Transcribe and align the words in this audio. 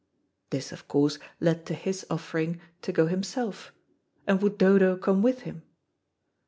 This, 0.49 0.71
of 0.71 0.87
course, 0.87 1.19
led 1.39 1.63
to 1.67 1.75
his 1.75 2.07
offering 2.09 2.59
to 2.81 2.91
go 2.91 3.05
himself, 3.05 3.71
and 4.25 4.41
would 4.41 4.57
Dodo 4.57 4.97
come 4.97 5.21
with 5.21 5.41
him? 5.41 5.61